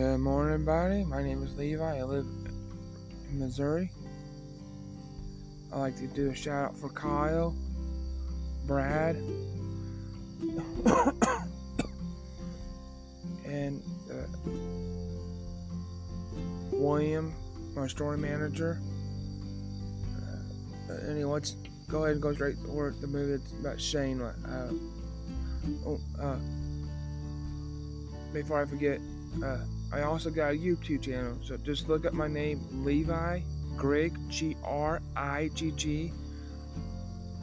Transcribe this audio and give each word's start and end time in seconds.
Good 0.00 0.18
morning, 0.18 0.54
everybody. 0.54 1.04
My 1.04 1.22
name 1.22 1.42
is 1.42 1.54
Levi. 1.58 1.98
I 1.98 2.02
live 2.02 2.24
in 3.28 3.38
Missouri. 3.38 3.92
I'd 5.70 5.76
like 5.76 5.96
to 5.96 6.06
do 6.06 6.30
a 6.30 6.34
shout 6.34 6.70
out 6.70 6.78
for 6.78 6.88
Kyle, 6.88 7.54
Brad, 8.66 9.16
and 13.44 13.82
uh, 14.10 14.24
William, 16.72 17.34
my 17.76 17.86
store 17.86 18.16
manager. 18.16 18.80
Uh, 20.88 20.94
anyway, 21.10 21.24
let's 21.24 21.56
go 21.90 22.04
ahead 22.04 22.12
and 22.12 22.22
go 22.22 22.32
straight 22.32 22.56
to 22.56 22.94
the 23.02 23.06
movie. 23.06 23.34
It's 23.34 23.52
about 23.52 23.78
Shane. 23.78 24.22
Uh, 24.22 24.72
oh, 25.84 26.00
uh, 26.18 26.38
before 28.32 28.62
I 28.62 28.64
forget, 28.64 28.98
uh, 29.44 29.58
I 29.92 30.02
also 30.02 30.30
got 30.30 30.52
a 30.52 30.56
YouTube 30.56 31.02
channel, 31.02 31.36
so 31.42 31.56
just 31.56 31.88
look 31.88 32.04
up 32.04 32.12
my 32.12 32.28
name, 32.28 32.60
Levi 32.84 33.40
Grigg, 33.76 34.16
G 34.28 34.56
R 34.62 35.02
I 35.16 35.50
G 35.54 35.72
G, 35.72 36.12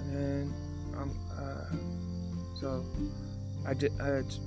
and 0.00 0.16
then 0.16 0.54
um, 0.96 1.10
uh, 1.38 1.66
so 2.58 2.84
I 3.66 3.74
did. 3.74 3.92
Uh, 4.00 4.22
it's, 4.22 4.40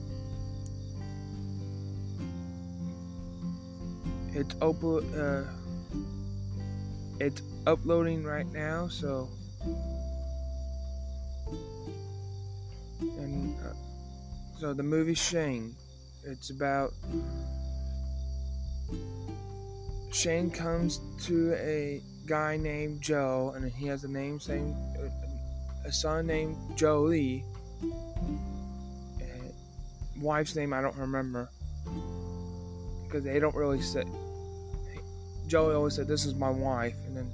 it's 4.34 4.54
upload. 4.56 5.04
Uh, 5.14 5.48
it's 7.20 7.44
uploading 7.68 8.24
right 8.24 8.52
now, 8.52 8.88
so 8.88 9.30
and 13.02 13.56
uh, 13.60 13.74
so 14.60 14.74
the 14.74 14.84
movie 14.84 15.14
Shane. 15.14 15.76
It's 16.26 16.50
about 16.50 16.94
Shane 20.12 20.52
comes 20.52 21.00
to 21.26 21.54
a 21.56 22.02
guy 22.26 22.58
named 22.58 23.02
Joe, 23.02 23.54
and 23.56 23.72
he 23.72 23.88
has 23.88 24.04
a 24.04 24.08
name 24.08 24.40
saying 24.40 24.76
a 25.86 25.92
son 25.92 26.28
named 26.28 26.56
Jolie. 26.76 27.44
And 27.82 29.22
uh, 29.22 29.54
wife's 30.22 30.56
name 30.56 30.74
I 30.74 30.82
don't 30.82 30.96
remember 30.96 31.50
because 33.04 33.24
they 33.24 33.40
don't 33.40 33.56
really 33.56 33.82
say. 33.82 34.04
Joey 35.48 35.76
always 35.76 35.96
said, 35.96 36.08
"This 36.08 36.26
is 36.26 36.36
my 36.36 36.50
wife," 36.50 36.96
and 37.06 37.18
then 37.18 37.32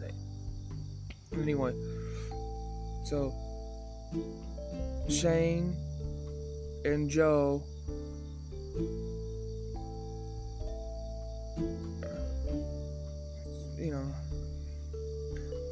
they, 0.00 1.40
anyway. 1.40 1.72
So 3.04 3.32
Shane 5.08 5.76
and 6.84 7.08
Joe 7.08 7.62
you 13.78 13.90
know, 13.90 14.04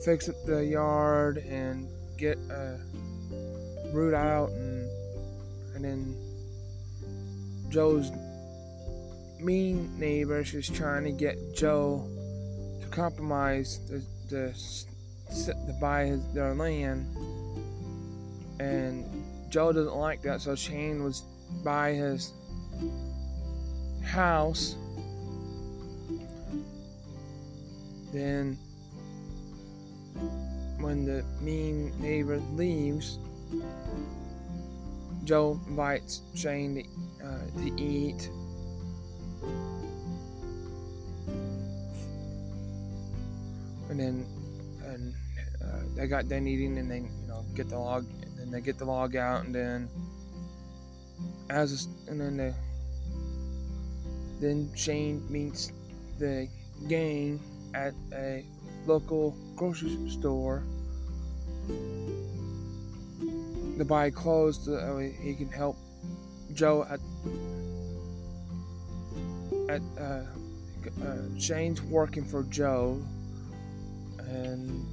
fix 0.04 0.28
up 0.28 0.36
the 0.46 0.64
yard 0.64 1.38
and 1.38 1.88
get 2.16 2.38
a 2.50 2.78
root 3.92 4.14
out 4.14 4.50
and 4.50 4.88
and 5.74 5.84
then 5.84 6.16
Joe's 7.68 8.10
mean 9.41 9.98
neighbor 9.98 10.44
she's 10.44 10.70
trying 10.70 11.04
to 11.04 11.12
get 11.12 11.36
Joe 11.54 12.08
to 12.80 12.86
compromise 12.88 13.80
the 13.88 14.02
the 14.28 14.54
to 15.44 15.72
buy 15.80 16.06
his, 16.06 16.26
their 16.32 16.54
land. 16.54 17.06
And 18.60 19.04
Joe 19.50 19.72
doesn't 19.72 19.96
like 19.96 20.22
that 20.22 20.41
so 20.41 20.54
Shane 20.54 21.02
was 21.02 21.24
by 21.64 21.92
his 21.92 22.32
house 24.02 24.76
Then, 28.14 28.56
when 30.78 31.04
the 31.04 31.25
mean 31.41 31.92
neighbor 32.00 32.41
leaves, 32.52 33.19
Joe 35.25 35.60
invites 35.66 36.22
Shane 36.32 36.76
to, 36.76 37.26
uh, 37.26 37.41
to 37.58 37.82
eat. 37.82 38.30
And 43.91 43.98
then, 43.98 44.26
and 44.84 45.12
uh, 45.60 45.80
they 45.97 46.06
got 46.06 46.28
done 46.28 46.47
eating, 46.47 46.78
and 46.78 46.88
they, 46.88 46.98
you 46.98 47.26
know, 47.26 47.44
get 47.56 47.69
the 47.69 47.80
log, 47.80 48.06
and 48.22 48.38
then 48.38 48.53
they 48.53 48.60
get 48.60 48.78
the 48.78 48.84
log 48.84 49.16
out, 49.16 49.44
and 49.44 49.53
then, 49.53 49.88
as, 51.50 51.88
and 52.06 52.20
then 52.20 52.36
they, 52.36 52.54
then 54.41 54.70
Shane 54.76 55.26
meets 55.28 55.72
the 56.20 56.47
gang 56.86 57.41
at 57.74 57.94
a 58.12 58.44
local 58.86 59.36
grocery 59.56 60.08
store. 60.10 60.62
To 63.78 63.84
buy 63.84 64.10
clothes 64.10 64.64
so 64.64 64.98
he 64.98 65.34
can 65.34 65.48
help 65.48 65.76
Joe 66.52 66.86
at 66.88 67.00
at 69.68 69.82
uh, 69.98 70.22
uh, 71.02 71.16
Shane's 71.38 71.82
working 71.82 72.24
for 72.24 72.44
Joe. 72.44 73.02
And 74.18 74.86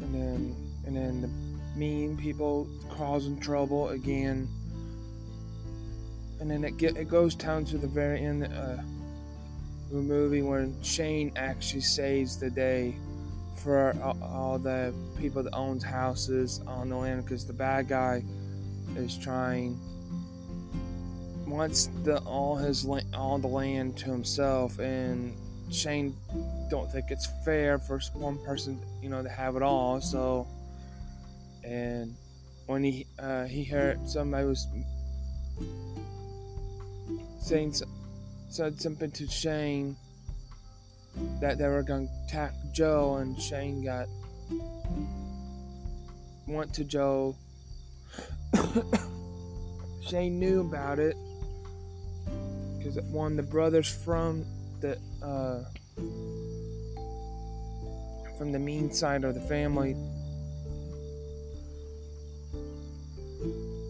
and 0.00 0.14
then 0.14 0.56
and 0.86 0.96
then 0.96 1.20
the 1.22 1.78
mean 1.78 2.16
people 2.16 2.68
causing 2.90 3.40
trouble 3.40 3.88
again. 3.88 4.48
And 6.40 6.50
then 6.50 6.64
it 6.64 6.76
get 6.76 6.96
it 6.96 7.08
goes 7.08 7.34
down 7.34 7.64
to 7.66 7.78
the 7.78 7.88
very 7.88 8.20
end 8.20 8.44
uh, 8.44 8.76
the 9.90 9.96
movie 9.96 10.42
when 10.42 10.74
Shane 10.82 11.32
actually 11.36 11.82
saves 11.82 12.38
the 12.38 12.50
day 12.50 12.96
for 13.56 13.96
all 14.22 14.58
the 14.58 14.94
people 15.18 15.42
that 15.42 15.54
owns 15.54 15.82
houses 15.82 16.60
on 16.66 16.88
the 16.88 16.96
land 16.96 17.24
because 17.24 17.46
the 17.46 17.52
bad 17.52 17.88
guy 17.88 18.22
is 18.96 19.16
trying 19.16 19.78
wants 21.46 21.88
the 22.02 22.18
all 22.20 22.56
his 22.56 22.86
all 23.14 23.38
the 23.38 23.46
land 23.46 23.96
to 23.96 24.06
himself 24.06 24.78
and 24.78 25.34
Shane 25.70 26.16
don't 26.70 26.90
think 26.90 27.06
it's 27.10 27.28
fair 27.44 27.78
for 27.78 28.00
one 28.14 28.38
person 28.44 28.80
you 29.02 29.08
know 29.08 29.22
to 29.22 29.28
have 29.28 29.56
it 29.56 29.62
all 29.62 30.00
so 30.00 30.46
and 31.64 32.14
when 32.66 32.82
he 32.82 33.06
uh, 33.18 33.44
he 33.44 33.64
heard 33.64 34.08
somebody 34.08 34.46
was 34.46 34.66
saying 37.40 37.74
said 38.48 38.80
something 38.80 39.10
to 39.12 39.26
Shane 39.26 39.96
that 41.40 41.58
they 41.58 41.66
were 41.66 41.82
going 41.82 42.08
to 42.08 42.12
attack 42.26 42.52
Joe, 42.72 43.16
and 43.16 43.40
Shane 43.40 43.84
got 43.84 44.08
went 46.46 46.72
to 46.74 46.84
Joe. 46.84 47.36
Shane 50.06 50.38
knew 50.38 50.60
about 50.60 50.98
it 50.98 51.16
because 52.78 52.96
one 53.10 53.32
of 53.32 53.36
the 53.36 53.42
brothers 53.42 53.88
from 53.88 54.44
the 54.80 54.98
uh, 55.22 55.64
from 58.38 58.52
the 58.52 58.58
mean 58.58 58.92
side 58.92 59.24
of 59.24 59.34
the 59.34 59.40
family 59.40 59.96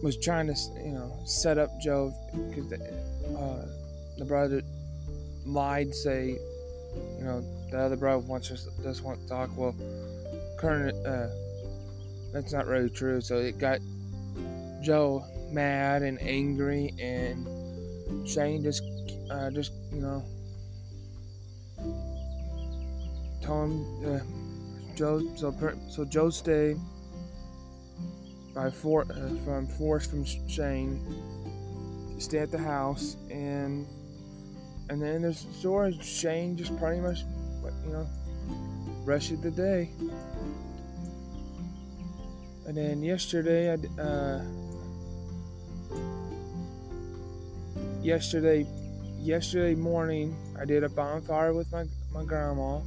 was 0.01 0.17
trying 0.17 0.47
to 0.47 0.55
you 0.83 0.93
know 0.93 1.19
set 1.25 1.57
up 1.57 1.69
Joe 1.79 2.13
because. 2.49 2.73
Uh, 2.73 3.67
the 4.17 4.25
brother 4.25 4.61
lied, 5.45 5.93
say, 5.93 6.37
you 7.17 7.23
know, 7.23 7.43
the 7.71 7.79
other 7.79 7.95
brother 7.95 8.19
wants 8.19 8.49
just 8.49 8.69
just 8.83 9.03
want 9.03 9.21
to 9.21 9.27
talk. 9.27 9.49
Well, 9.55 9.75
current, 10.57 10.97
uh, 11.05 11.27
that's 12.33 12.53
not 12.53 12.67
really 12.67 12.89
true. 12.89 13.21
So 13.21 13.37
it 13.37 13.57
got 13.57 13.79
Joe 14.81 15.23
mad 15.51 16.01
and 16.03 16.21
angry, 16.21 16.93
and 16.99 18.27
Shane 18.27 18.63
just, 18.63 18.83
uh, 19.29 19.49
just 19.51 19.71
you 19.91 20.01
know, 20.01 20.23
told 23.41 23.71
him, 23.71 24.15
uh, 24.15 24.95
Joe. 24.95 25.21
So 25.35 25.53
so 25.89 26.05
Joe 26.05 26.29
stayed 26.29 26.77
by 28.55 28.71
for 28.71 29.03
uh, 29.03 29.45
from 29.45 29.67
force 29.67 30.07
from 30.07 30.25
Shane 30.25 30.99
stay 32.19 32.39
at 32.39 32.51
the 32.51 32.57
house 32.57 33.15
and 33.29 33.85
and 34.89 35.01
then 35.01 35.21
there's 35.21 35.43
the 35.43 35.53
story 35.53 35.99
Shane 36.01 36.55
just 36.55 36.77
pretty 36.79 37.01
much, 37.01 37.19
you 37.85 37.91
know, 37.91 38.07
rested 39.03 39.41
the 39.41 39.51
day. 39.51 39.89
And 42.65 42.75
then 42.75 43.01
yesterday, 43.01 43.71
I, 43.71 44.01
uh, 44.01 44.43
yesterday, 48.01 48.65
yesterday 49.19 49.75
morning, 49.75 50.35
I 50.59 50.65
did 50.65 50.83
a 50.83 50.89
bonfire 50.89 51.53
with 51.53 51.71
my 51.71 51.85
my 52.11 52.23
grandma. 52.23 52.81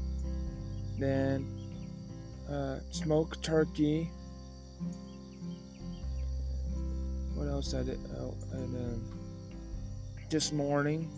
Then 0.99 1.47
uh, 2.51 2.81
smoked 2.91 3.43
turkey. 3.43 4.11
What 7.35 7.49
else 7.49 7.73
I 7.73 7.83
did? 7.83 7.99
Oh, 8.19 8.35
and 8.53 8.75
then 8.75 9.03
this 10.31 10.53
morning. 10.53 11.11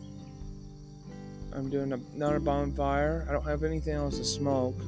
I'm 1.55 1.69
doing 1.69 1.93
another 1.93 2.41
bonfire. 2.41 3.27
I 3.29 3.33
don't 3.33 3.45
have 3.45 3.63
anything 3.63 3.95
else 3.95 4.17
to 4.19 4.25
smoke. 4.25 4.81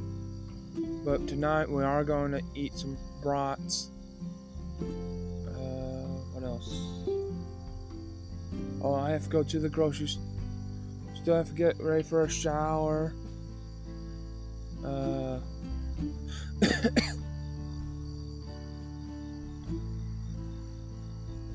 But 1.04 1.28
tonight 1.28 1.70
we 1.70 1.84
are 1.84 2.02
going 2.04 2.32
to 2.32 2.40
eat 2.54 2.74
some 2.74 2.96
brats. 3.22 3.90
Uh, 4.80 6.06
what 6.32 6.42
else? 6.42 7.06
Oh, 8.82 8.94
I 8.94 9.10
have 9.10 9.24
to 9.24 9.28
go 9.28 9.42
to 9.42 9.58
the 9.58 9.68
grocery 9.68 10.08
store. 10.08 10.22
Still 11.14 11.36
have 11.36 11.48
to 11.48 11.54
get 11.54 11.78
ready 11.80 12.02
for 12.02 12.24
a 12.24 12.30
shower. 12.30 13.12
Uh, 14.84 15.40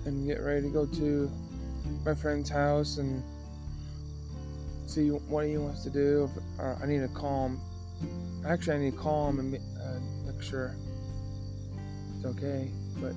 and 0.06 0.28
get 0.28 0.42
ready 0.42 0.62
to 0.62 0.70
go 0.70 0.86
to 0.86 1.32
my 2.06 2.14
friend's 2.16 2.50
house 2.50 2.98
and 2.98 3.24
see 4.90 5.10
what 5.10 5.46
he 5.46 5.58
wants 5.58 5.84
to 5.84 5.90
do. 5.90 6.30
Or 6.58 6.78
I 6.82 6.86
need 6.86 7.00
to 7.00 7.08
call 7.08 7.48
him. 7.48 7.62
Actually, 8.46 8.76
I 8.76 8.80
need 8.80 8.92
to 8.92 8.98
call 8.98 9.30
him 9.30 9.40
and 9.40 9.56
uh, 9.56 10.32
make 10.32 10.42
sure 10.42 10.76
it's 12.16 12.26
okay. 12.26 12.70
But 13.02 13.14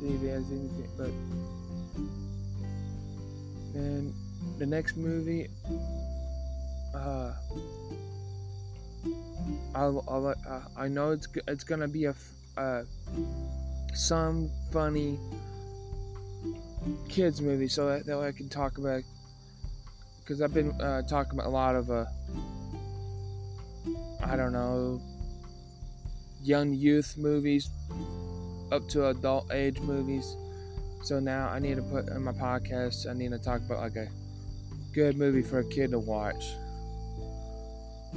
see 0.00 0.08
if 0.08 0.20
he 0.20 0.26
has 0.28 0.50
anything. 0.50 0.88
But 0.96 1.10
then 3.74 4.14
the 4.58 4.66
next 4.66 4.96
movie, 4.96 5.48
uh, 6.94 7.32
I'll, 9.74 10.04
I'll 10.08 10.26
uh, 10.28 10.60
I 10.76 10.88
know 10.88 11.10
it's 11.10 11.28
it's 11.46 11.64
gonna 11.64 11.88
be 11.88 12.06
a 12.06 12.14
uh, 12.56 12.84
some 13.94 14.50
funny 14.72 15.18
kids 17.08 17.40
movie, 17.40 17.68
so 17.68 17.88
that, 17.88 18.06
that 18.06 18.18
way 18.18 18.28
I 18.28 18.32
can 18.32 18.48
talk 18.48 18.78
about 18.78 19.02
because 20.26 20.42
I've 20.42 20.52
been 20.52 20.72
uh, 20.80 21.02
talking 21.02 21.38
about 21.38 21.46
a 21.46 21.50
lot 21.50 21.76
of 21.76 21.88
uh, 21.88 22.04
I 24.24 24.34
don't 24.34 24.52
know 24.52 25.00
young 26.42 26.74
youth 26.74 27.16
movies 27.16 27.70
up 28.72 28.88
to 28.88 29.08
adult 29.08 29.52
age 29.52 29.78
movies. 29.80 30.36
So 31.04 31.20
now 31.20 31.48
I 31.48 31.60
need 31.60 31.76
to 31.76 31.82
put 31.82 32.08
in 32.08 32.24
my 32.24 32.32
podcast. 32.32 33.08
I 33.08 33.12
need 33.12 33.30
to 33.30 33.38
talk 33.38 33.60
about 33.60 33.78
like 33.78 33.94
a 33.94 34.08
good 34.92 35.16
movie 35.16 35.42
for 35.42 35.60
a 35.60 35.64
kid 35.64 35.92
to 35.92 36.00
watch. 36.00 36.44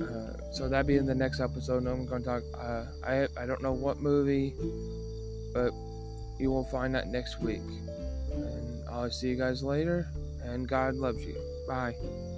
Uh, 0.01 0.33
so 0.51 0.67
that 0.67 0.87
be 0.87 0.97
in 0.97 1.05
the 1.05 1.13
next 1.13 1.39
episode. 1.39 1.85
I'm 1.85 2.07
going 2.07 2.23
to 2.23 2.27
talk. 2.27 2.43
Uh, 2.57 2.85
I 3.05 3.27
I 3.39 3.45
don't 3.45 3.61
know 3.61 3.73
what 3.73 3.99
movie, 3.99 4.55
but 5.53 5.71
you 6.39 6.49
will 6.49 6.65
find 6.65 6.95
that 6.95 7.07
next 7.07 7.39
week. 7.39 7.61
And 8.33 8.89
I'll 8.89 9.11
see 9.11 9.29
you 9.29 9.35
guys 9.35 9.61
later. 9.61 10.07
And 10.43 10.67
God 10.67 10.95
loves 10.95 11.23
you. 11.23 11.48
Bye. 11.69 12.28